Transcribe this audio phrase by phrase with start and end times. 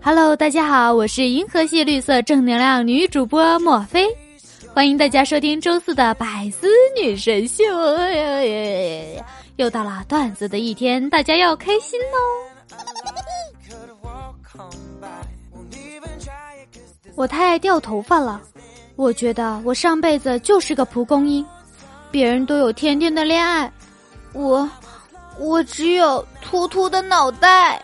[0.00, 4.08] Hello，大家好，我是银河系绿色正能量女主播莫菲，
[4.72, 7.64] 欢迎大家收听周四的百思女神秀。
[9.56, 12.16] 又到了段子的一天，大家要开心哦！
[17.14, 18.40] 我太爱掉头发了，
[18.96, 21.44] 我觉得我上辈子就是个蒲公英，
[22.10, 23.70] 别人都有甜甜的恋爱，
[24.32, 24.70] 我
[25.38, 27.82] 我只有秃秃的脑袋。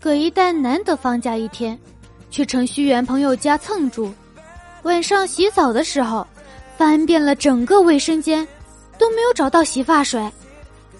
[0.00, 1.78] 葛一蛋难得放假一天，
[2.30, 4.12] 去程序员朋友家蹭住。
[4.82, 6.26] 晚上洗澡的时候，
[6.76, 8.46] 翻遍了整个卫生间，
[8.98, 10.30] 都没有找到洗发水。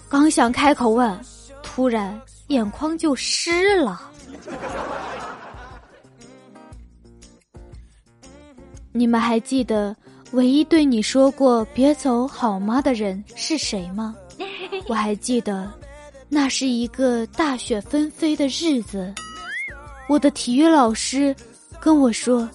[0.09, 1.19] 刚想开口问，
[1.61, 4.01] 突然眼眶就湿了。
[8.97, 9.93] 你们还记得
[10.31, 14.15] 唯一对你说过“别走好吗”的人是谁吗？
[14.87, 15.69] 我还记得。
[16.29, 19.13] 那是一个大雪纷飞的日子，
[20.07, 21.35] 我的体育老师
[21.77, 22.49] 跟我说：“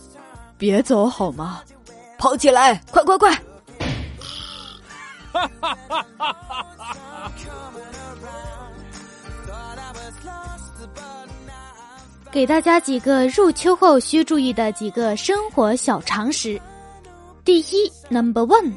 [0.56, 1.60] 别走好吗？
[2.16, 3.38] 跑起来，快快快！”
[12.32, 16.60] 给大家几个入秋后需注意的几个生活小常识：
[17.44, 18.72] 第一，Number One，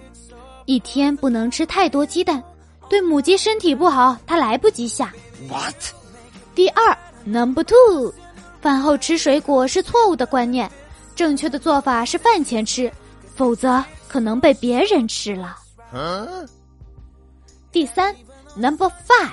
[0.66, 2.44] 一天不能吃太多鸡蛋。
[2.90, 5.14] 对母鸡身体不好，它来不及下。
[5.48, 5.76] What？
[6.56, 8.12] 第二，Number two，
[8.60, 10.70] 饭后吃水果是错误的观念，
[11.16, 12.92] 正确的做法是饭前吃，
[13.36, 15.58] 否则可能被别人吃了。
[17.72, 18.16] 第三
[18.56, 19.32] ，Number five，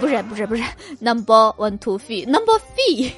[0.00, 0.62] 不是不是不是
[1.00, 3.12] ，Number one two three，Number three，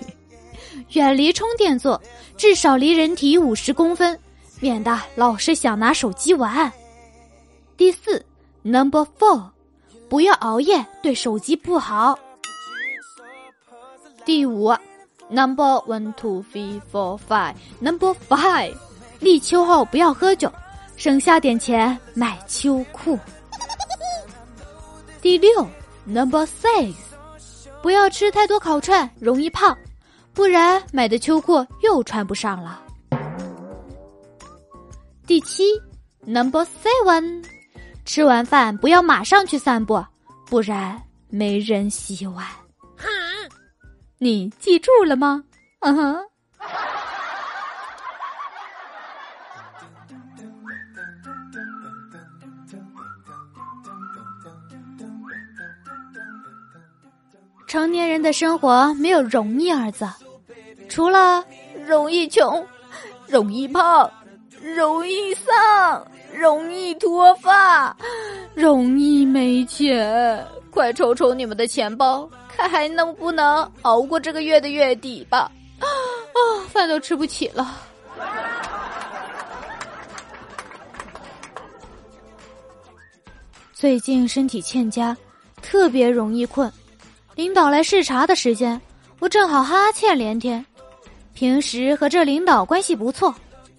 [0.91, 2.01] 远离充电座，
[2.37, 4.19] 至少离人体五十公分，
[4.61, 6.73] 免得老是想拿手机玩。
[7.77, 8.25] 第四。
[8.63, 9.43] Number four，
[10.11, 12.19] 不要熬夜，对手机不好。
[14.23, 14.71] 第五
[15.31, 18.75] ，Number one two three four five，Number five，
[19.19, 20.53] 立秋后不要喝酒，
[20.99, 23.19] 省下点钱买秋裤。
[25.23, 25.67] 第六
[26.05, 26.95] ，Number six，
[27.83, 29.77] 不要吃太多烤串，容易胖，
[30.33, 32.83] 不然买的秋裤又穿不上了。
[35.27, 35.65] 第七
[36.27, 37.45] ，Number seven。
[38.05, 40.05] 吃完饭不要马上去散步，
[40.47, 42.45] 不然没人洗碗。
[44.19, 45.43] 你记住了吗？
[45.81, 46.30] 嗯哼。
[57.71, 60.05] 成年人的生活没有容易二字，
[60.89, 61.45] 除了
[61.87, 62.67] 容易穷、
[63.29, 64.11] 容易胖、
[64.61, 66.05] 容易丧。
[66.33, 67.97] 容易脱发，
[68.55, 75.51] 容易没钱，快瞅瞅你们的钱包，看还能不能熬过这个月的月底吧！
[75.79, 75.87] 啊，
[76.71, 77.81] 饭都吃不起了。
[83.73, 85.17] 最近身体欠佳，
[85.61, 86.73] 特别容易困。
[87.41, 88.79] 领导来视察的时间，
[89.19, 90.63] 我正好哈欠连天。
[91.33, 93.35] 平时和这领导关系不错，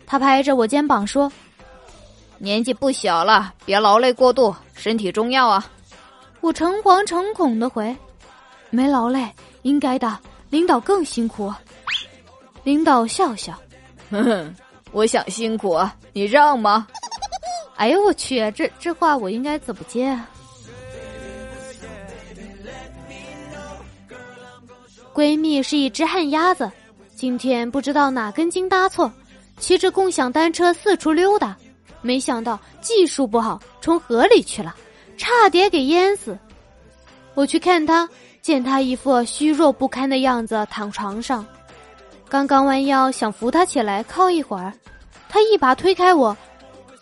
[0.08, 1.32] 他拍着我肩膀说。
[2.40, 5.64] 年纪不小了，别劳累过度，身体重要啊！
[6.40, 7.96] 我诚惶诚恐的回
[8.72, 10.18] ：“没劳累，应该的。
[10.50, 11.54] 领导更辛苦。”
[12.66, 13.54] 领导笑笑
[14.10, 14.56] ：“哼哼，
[14.92, 15.80] 我想辛苦，
[16.14, 16.88] 你让吗？”
[17.78, 20.28] 哎呦我去，这这话我应该怎么接啊？
[25.14, 26.72] 闺蜜是一只旱鸭子，
[27.16, 29.12] 今天不知道哪根筋搭错，
[29.60, 31.56] 骑着共享单车四处溜达。
[32.02, 34.74] 没想到技术不好，冲河里去了，
[35.18, 36.38] 差点给淹死。
[37.34, 38.08] 我去看她，
[38.42, 41.46] 见她一副虚弱不堪的样子，躺床上。
[42.30, 44.74] 刚刚弯腰想扶她起来靠一会儿，
[45.28, 46.36] 她一把推开我：“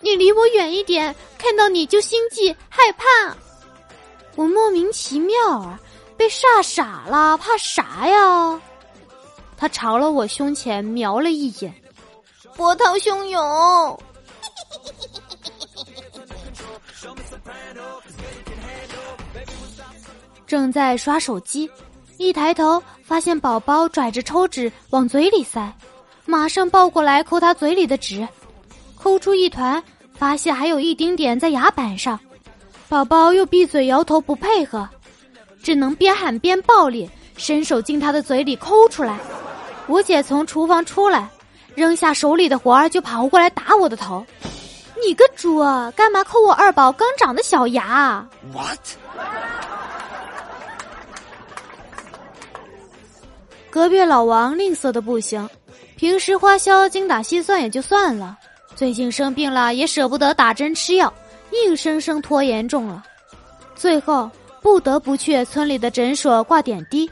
[0.02, 3.06] 你离我远一点，看到你就心悸害怕。”
[4.36, 5.80] 我莫名其妙啊，
[6.20, 8.60] 被吓傻了，怕啥呀？
[9.56, 11.74] 他朝了我胸前瞄了一眼，
[12.58, 14.04] 波涛汹涌。
[20.46, 21.72] 正在刷手机，
[22.18, 25.74] 一抬头发现宝宝拽着抽纸往嘴里塞，
[26.26, 28.28] 马上抱过来抠他嘴里的纸，
[28.98, 29.82] 抠出一团，
[30.14, 32.20] 发现还有一丁点在牙板上，
[32.90, 34.88] 宝宝又闭嘴摇头不配合，
[35.62, 39.18] 只能边喊边暴力伸手进他的嘴里抠出来。
[39.88, 41.28] 我姐从厨房出来，
[41.76, 44.26] 扔下手里的活儿就跑过来打我的头。
[45.06, 45.60] 你个猪，
[45.96, 48.24] 干嘛抠我二宝刚长的小牙
[48.54, 48.80] ？What？
[53.70, 55.48] 隔壁老王吝啬的不行，
[55.96, 58.38] 平时花销精打细算也就算了，
[58.76, 61.14] 最近生病了也舍不得打针吃药，
[61.52, 63.04] 硬生生拖延重了，
[63.76, 64.30] 最后
[64.62, 67.10] 不得不去村里的诊所挂点滴。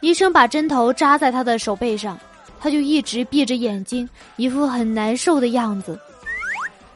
[0.00, 2.18] 医生把针头扎在他的手背上，
[2.60, 5.98] 他就一直闭着眼睛，一副很难受的样子。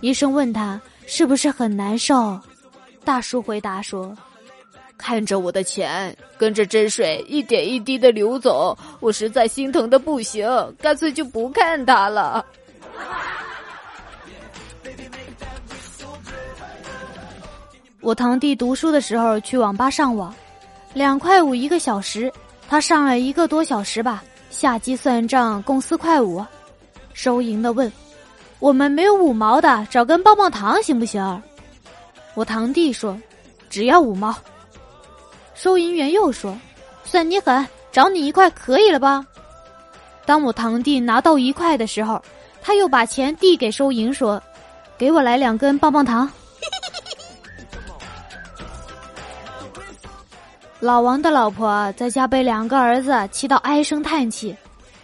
[0.00, 2.38] 医生问他是不是很难受，
[3.04, 4.16] 大叔回答说。
[4.98, 10.48] 看着我的钱跟着针水一点一滴的流走，我实在心疼的不行，
[10.80, 12.44] 干脆就不看他了。
[18.06, 20.32] 我堂弟读书的时候去网吧上网，
[20.94, 22.32] 两块五一个小时，
[22.68, 26.40] 他上了一个多小时吧，下机算账共四块五。
[27.14, 27.92] 收银的问
[28.60, 31.42] ：“我们没有五毛的，找根棒棒糖行不行？”
[32.34, 33.20] 我堂弟说
[33.68, 34.32] ：“只要五毛。”
[35.56, 36.56] 收银员又说
[37.02, 39.26] ：“算你狠，找你一块可以了吧？”
[40.24, 42.22] 当我堂弟拿到一块的时候，
[42.62, 44.40] 他又把钱递给收银，说
[44.96, 46.30] ：“给我来两根棒棒糖。”
[50.80, 54.54] 老王的老婆在家被两个儿子气到唉声叹气：“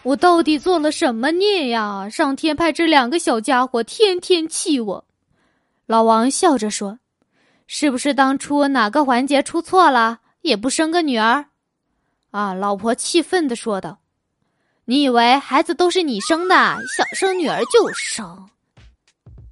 [0.04, 2.08] 我到底做了什么孽呀？
[2.08, 5.04] 上天派这两个小家伙天天气我。”
[5.86, 6.98] 老王笑着说
[7.66, 11.46] ：“是不是当初哪个环节出错了？”也不生个女儿，
[12.32, 12.52] 啊！
[12.52, 14.00] 老婆气愤的说道
[14.86, 16.54] ：“你以为孩子都是你生的？
[16.96, 18.48] 想生女儿就生。”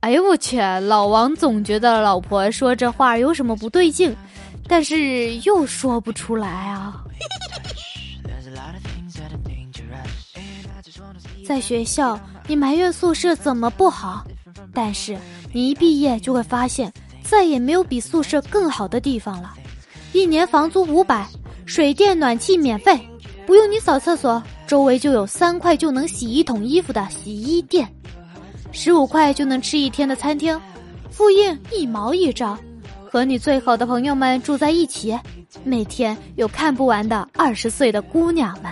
[0.01, 0.59] 哎呦我去！
[0.59, 4.17] 老王总觉得老婆说这话有什么不对劲，
[4.69, 7.05] 但是又说不出来啊。
[11.47, 14.25] 在学校，你埋怨宿舍怎么不好，
[14.73, 15.19] 但是
[15.53, 16.93] 你一毕业就会发现，
[17.23, 19.55] 再也没有比宿舍更好的地方了。
[20.13, 21.27] 一年房租五百，
[21.67, 23.01] 水电暖气免费，
[23.47, 27.93] 不用你扫厕所，周围就有三块就能洗一桶衣服的洗衣店，
[28.71, 30.61] 十五块就能吃一天的餐厅，
[31.11, 32.59] 复印一毛一张，
[33.11, 35.19] 和你最好的朋友们住在一起，
[35.65, 38.71] 每天有看不完的二十岁的姑娘们。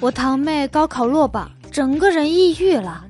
[0.00, 3.04] 我堂妹高考落榜，整个人抑郁了。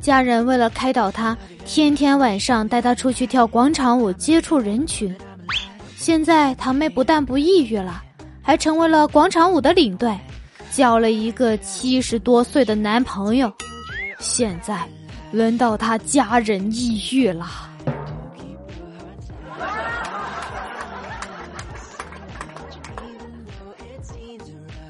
[0.00, 5.12] 家人为了开导她，天天晚上带她出去跳广场舞，接触人群。
[5.96, 8.00] 现在堂妹不但不抑郁了，
[8.40, 10.16] 还成为了广场舞的领队，
[10.70, 13.52] 交了一个七十多岁的男朋友。
[14.20, 14.86] 现在
[15.34, 17.44] 轮到他家人抑郁了。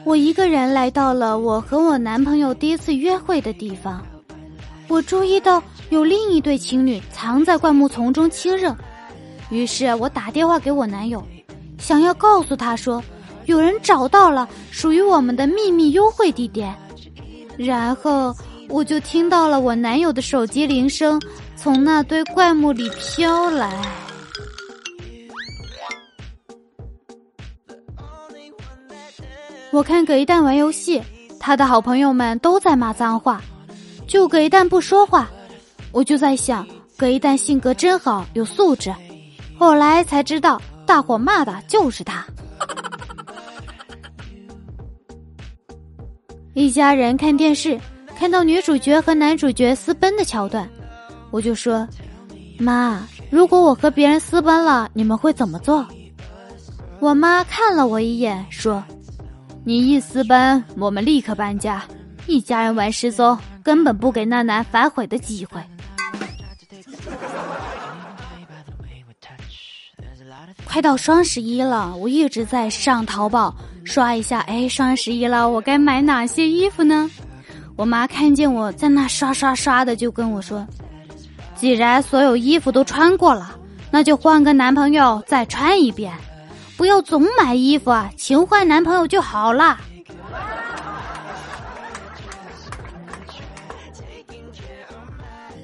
[0.04, 4.04] 我一个人来到了我和我男朋友第一次约会的地方。
[4.86, 8.76] 我注意到有另一对情侣藏在灌木丛中亲热，
[9.48, 11.26] 于是我打电话给我男友，
[11.78, 13.02] 想要告诉他说，
[13.46, 16.76] 有人找到了属于我们的秘密幽会地点。
[17.56, 18.36] 然后
[18.68, 21.20] 我就听到了我男友的手机铃声
[21.56, 23.70] 从那堆灌木里飘来。
[29.70, 31.02] 我看葛一蛋玩游戏，
[31.40, 33.42] 他的好朋友们都在骂脏话。
[34.06, 35.28] 就葛一蛋不说话，
[35.90, 36.64] 我就在想，
[36.96, 38.94] 葛一蛋性格真好，有素质。
[39.58, 42.24] 后来才知道，大伙骂的就是他。
[46.54, 47.76] 一家人看电视，
[48.18, 50.68] 看到女主角和男主角私奔的桥段，
[51.30, 51.86] 我就说
[52.58, 55.86] ：“妈，如果我和别人私奔了，你们会怎么做？”
[57.00, 58.82] 我妈看了我一眼，说
[59.64, 61.82] ：“你一私奔，我们立刻搬家。
[62.26, 65.58] 一家人玩失踪。”根本不给那男反悔的机会。
[70.66, 74.40] 快到双十一了，我一直在上淘宝刷一下。
[74.40, 77.10] 哎，双十一了，我该买哪些衣服呢？
[77.76, 80.66] 我妈看见我在那刷刷刷的，就跟我说
[81.56, 83.58] ：“既然所有衣服都穿过了，
[83.90, 86.12] 那就换个男朋友再穿一遍，
[86.76, 89.78] 不要总买衣服啊，勤换男朋友就好了。”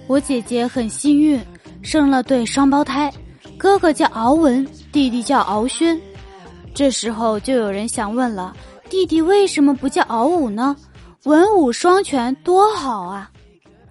[0.08, 1.40] 我姐姐很幸运，
[1.82, 3.12] 生了对双胞胎，
[3.56, 5.96] 哥哥叫敖文，弟弟叫敖轩。
[6.74, 8.52] 这时候就有人想问了：
[8.88, 10.74] 弟弟为什么不叫敖武呢？
[11.24, 13.30] 文武双全多好啊！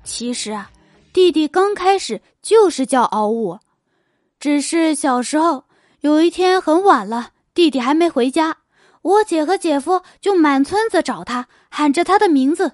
[0.04, 0.72] 其实啊，
[1.14, 3.60] 弟弟刚开始就是叫敖武，
[4.40, 5.64] 只是小时候
[6.02, 8.58] 有一天很晚了，弟弟还没回家，
[9.04, 12.72] 我姐和姐夫就满村子找他，喊着他的名字。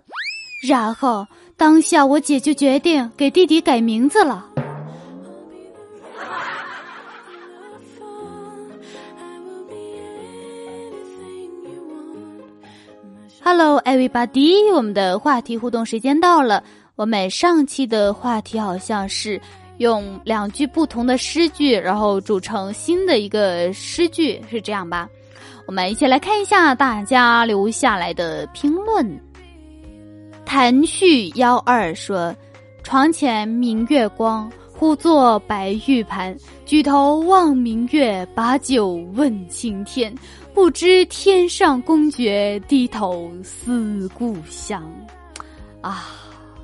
[0.65, 4.49] 然后当下我姐就决定给弟弟改名字了。
[13.47, 14.73] Hello, everybody！
[14.73, 16.63] 我们的话题互动时间到了。
[16.95, 19.39] 我们上期的话题好像是
[19.77, 25.07] 用两句不同的诗句，然后组成新的一个诗句，是这样吧？
[25.67, 29.07] 我们一起来看一下大家留下来的评论。
[30.43, 32.35] 谭旭幺二说
[32.81, 36.35] ：“床前明月光，呼作白玉盘。
[36.65, 40.11] 举头望明月，把酒问青天。”
[40.55, 44.89] 不知天上宫阙，低头思故乡。
[45.81, 46.15] 啊，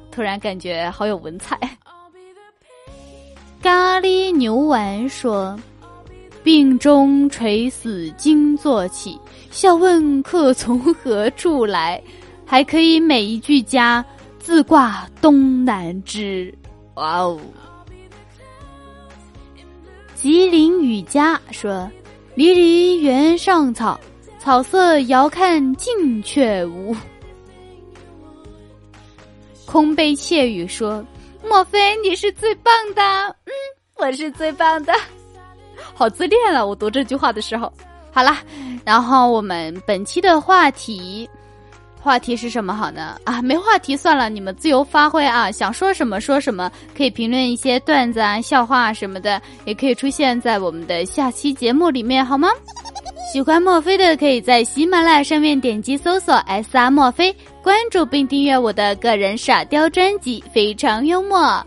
[0.10, 1.60] 突然感觉好有文采。
[3.62, 5.60] 咖喱牛丸说
[6.42, 9.20] ：“病中垂死惊坐起，
[9.52, 12.02] 笑问客从何处来？
[12.46, 14.04] 还可以每一句加
[14.40, 16.52] 自挂东南枝。”
[16.96, 17.38] 哇哦！
[20.16, 21.92] 吉林雨佳说。
[22.36, 24.00] 离离原上草，
[24.40, 26.96] 草色遥看近却无。
[29.66, 31.06] 空悲窃语说
[31.48, 33.02] ：“莫非你是最棒的？”
[33.46, 33.52] 嗯，
[33.96, 34.94] 我是最棒的，
[35.94, 36.66] 好自恋啊！
[36.66, 37.72] 我读这句话的时候，
[38.12, 38.38] 好了，
[38.86, 41.30] 然后我们本期的话题。
[42.02, 43.16] 话题是什么好呢？
[43.24, 52.50] 啊，没话题算了，你们自由发挥啊，想说什么说什么，可以评论一些段子啊、笑话什么的，也可以出现在我们的下期节目里面，好吗？
[53.32, 61.64] 喜欢墨菲的，可以在喜马拉雅上面点击搜索 “S R 墨菲”，关注并订阅我的个人傻雕专辑，非常幽默。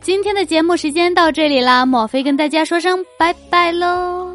[0.00, 4.29] 今天的节目时间到这里啦，墨菲跟大家说声拜拜喽。